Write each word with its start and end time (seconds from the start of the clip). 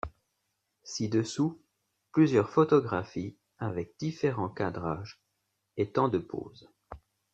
Ci-dessous, 0.83 1.61
plusieurs 2.11 2.49
photographies 2.49 3.37
avec 3.59 3.93
différents 3.99 4.49
cadrages 4.49 5.21
et 5.77 5.91
temps 5.91 6.09
de 6.09 6.17
pose. 6.17 6.71